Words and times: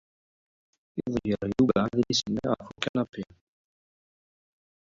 Iḍeyyeṛ 1.01 1.47
Yuba 1.57 1.77
adlis-nni 1.85 2.45
ɣef 2.51 2.67
ukanapi. 2.75 3.23